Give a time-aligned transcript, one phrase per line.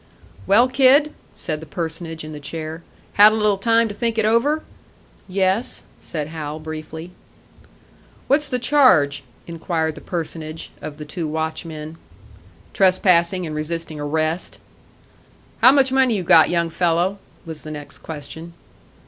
[0.47, 2.81] "Well, kid?" said the personage in the chair.
[3.21, 4.63] "Had a little time to think it over?"
[5.27, 7.11] "Yes," said Hal, briefly.
[8.27, 11.97] "What's the charge?" inquired the personage, of the two watchmen.
[12.73, 14.57] "Trespassing and resisting arrest."
[15.61, 18.53] "How much money you got, young fellow?" was, the next question.